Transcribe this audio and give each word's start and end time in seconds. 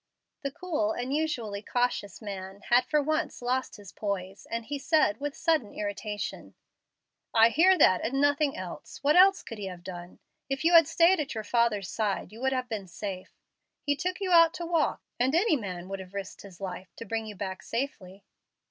The 0.41 0.49
cool 0.49 0.93
and 0.93 1.13
usually 1.13 1.61
cautious 1.61 2.23
man 2.23 2.61
had 2.69 2.85
for 2.87 3.03
once 3.03 3.39
lost 3.39 3.75
his 3.75 3.91
poise, 3.91 4.47
and 4.49 4.65
he 4.65 4.79
said, 4.79 5.19
with 5.19 5.35
sudden 5.35 5.75
irritation, 5.75 6.55
"I 7.35 7.49
hear 7.49 7.77
that 7.77 8.03
and 8.03 8.19
nothing 8.19 8.57
else. 8.57 8.97
What 9.03 9.15
else 9.15 9.43
could 9.43 9.59
he 9.59 9.67
have 9.67 9.83
done? 9.83 10.17
If 10.49 10.63
you 10.65 10.73
had 10.73 10.87
stayed 10.87 11.19
at 11.19 11.35
your 11.35 11.43
father's 11.43 11.91
side 11.91 12.31
you 12.31 12.41
would 12.41 12.51
have 12.51 12.67
been 12.67 12.87
safe. 12.87 13.35
He 13.83 13.95
took 13.95 14.19
you 14.19 14.31
out 14.31 14.55
to 14.55 14.65
walk, 14.65 15.03
and 15.19 15.35
any 15.35 15.55
man 15.55 15.87
would 15.87 15.99
have 15.99 16.15
risked 16.15 16.41
his 16.41 16.59
life 16.59 16.95
to 16.95 17.05
bring 17.05 17.27
you 17.27 17.35
back 17.35 17.61
safely." 17.61 18.23